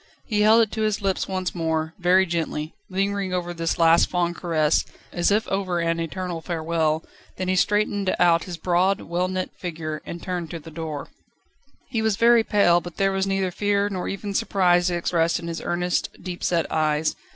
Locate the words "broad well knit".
8.57-9.51